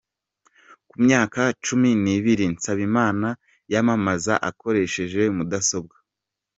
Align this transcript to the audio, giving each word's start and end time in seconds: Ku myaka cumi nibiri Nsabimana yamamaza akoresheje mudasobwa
Ku 0.89 0.95
myaka 1.05 1.41
cumi 1.65 1.89
nibiri 2.03 2.45
Nsabimana 2.53 3.29
yamamaza 3.73 4.33
akoresheje 4.49 5.21
mudasobwa 5.35 5.95